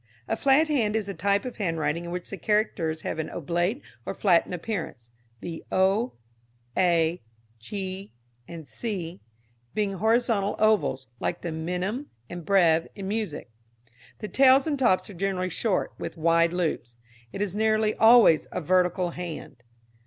_A 0.27 0.35
flat 0.35 0.67
hand 0.67 0.95
is 0.95 1.07
a 1.07 1.13
type 1.13 1.45
of 1.45 1.57
handwriting 1.57 2.05
in 2.05 2.09
which 2.09 2.31
the 2.31 2.35
characters 2.39 3.01
have 3.01 3.19
an 3.19 3.29
oblate 3.29 3.83
or 4.03 4.15
flattened 4.15 4.55
appearance, 4.55 5.11
the 5.41 5.63
o, 5.71 6.13
a, 6.75 7.21
g, 7.59 8.11
&c., 8.65 9.21
being 9.75 9.93
horizontal 9.93 10.55
ovals, 10.57 11.05
like 11.19 11.41
the 11.41 11.51
minim 11.51 12.07
and 12.31 12.43
breve 12.45 12.87
in 12.95 13.07
music. 13.07 13.51
The 14.17 14.27
tails 14.27 14.65
and 14.65 14.79
tops 14.79 15.07
are 15.11 15.13
generally 15.13 15.49
short, 15.49 15.93
with 15.99 16.17
wide 16.17 16.51
loops. 16.51 16.95
It 17.31 17.39
is 17.39 17.55
nearly 17.55 17.93
always 17.93 18.47
a 18.51 18.59
vertical 18.59 19.11
hand. 19.11 19.57